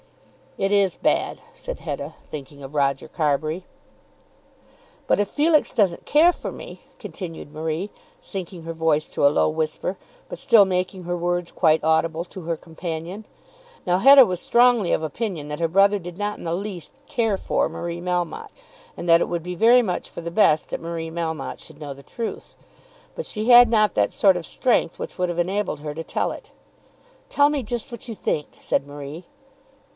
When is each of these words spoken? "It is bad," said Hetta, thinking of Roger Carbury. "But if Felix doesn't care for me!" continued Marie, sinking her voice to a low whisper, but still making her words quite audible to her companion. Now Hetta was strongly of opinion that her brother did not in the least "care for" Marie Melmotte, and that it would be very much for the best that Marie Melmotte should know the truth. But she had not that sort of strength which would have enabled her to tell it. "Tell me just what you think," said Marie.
"It 0.57 0.71
is 0.71 0.95
bad," 0.95 1.39
said 1.53 1.79
Hetta, 1.79 2.15
thinking 2.27 2.61
of 2.63 2.73
Roger 2.75 3.07
Carbury. 3.07 3.65
"But 5.07 5.19
if 5.19 5.29
Felix 5.29 5.71
doesn't 5.71 6.03
care 6.05 6.33
for 6.33 6.51
me!" 6.51 6.81
continued 6.99 7.53
Marie, 7.53 7.89
sinking 8.19 8.63
her 8.63 8.73
voice 8.73 9.07
to 9.09 9.25
a 9.25 9.29
low 9.29 9.47
whisper, 9.47 9.97
but 10.27 10.39
still 10.39 10.65
making 10.65 11.03
her 11.03 11.15
words 11.15 11.51
quite 11.53 11.83
audible 11.83 12.25
to 12.25 12.41
her 12.41 12.57
companion. 12.57 13.25
Now 13.85 13.99
Hetta 13.99 14.25
was 14.25 14.41
strongly 14.41 14.91
of 14.91 15.03
opinion 15.03 15.47
that 15.49 15.59
her 15.61 15.67
brother 15.67 15.99
did 15.99 16.17
not 16.17 16.37
in 16.37 16.43
the 16.45 16.55
least 16.55 16.91
"care 17.07 17.37
for" 17.37 17.69
Marie 17.69 18.01
Melmotte, 18.01 18.51
and 18.97 19.07
that 19.07 19.21
it 19.21 19.29
would 19.29 19.43
be 19.43 19.55
very 19.55 19.83
much 19.83 20.09
for 20.09 20.21
the 20.21 20.31
best 20.31 20.69
that 20.69 20.81
Marie 20.81 21.11
Melmotte 21.11 21.59
should 21.59 21.79
know 21.79 21.93
the 21.93 22.03
truth. 22.03 22.55
But 23.15 23.27
she 23.27 23.49
had 23.49 23.69
not 23.69 23.93
that 23.93 24.13
sort 24.13 24.35
of 24.35 24.47
strength 24.47 24.97
which 24.99 25.17
would 25.19 25.29
have 25.29 25.39
enabled 25.39 25.79
her 25.81 25.93
to 25.93 26.03
tell 26.03 26.31
it. 26.31 26.49
"Tell 27.29 27.49
me 27.49 27.61
just 27.63 27.91
what 27.91 28.07
you 28.07 28.15
think," 28.15 28.47
said 28.59 28.85
Marie. 28.87 29.25